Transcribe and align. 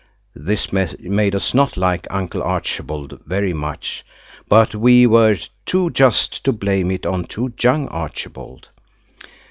This 0.33 0.73
made 0.73 1.35
us 1.35 1.53
not 1.53 1.77
like 1.77 2.07
Uncle 2.09 2.41
Archibald 2.41 3.19
very 3.27 3.53
much, 3.53 4.03
but 4.49 4.73
we 4.73 5.05
were 5.05 5.37
too 5.63 5.91
just 5.91 6.43
to 6.43 6.51
blame 6.51 6.89
it 6.89 7.05
on 7.05 7.25
to 7.25 7.53
young 7.61 7.87
Archibald. 7.89 8.69